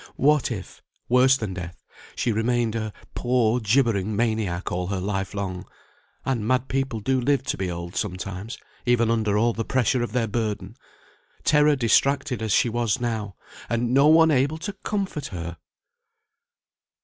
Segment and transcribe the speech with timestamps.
[0.15, 1.83] What if (worse than death)
[2.15, 5.65] she remained a poor gibbering maniac all her life long
[6.25, 10.11] (and mad people do live to be old sometimes, even under all the pressure of
[10.13, 10.75] their burden),
[11.43, 13.35] terror distracted as she was now,
[13.69, 15.57] and no one able to comfort her!